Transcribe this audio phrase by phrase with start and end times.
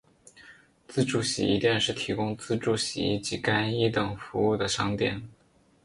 [0.87, 5.29] 自助洗衣店是提供自助洗衣及干衣等服务的商店。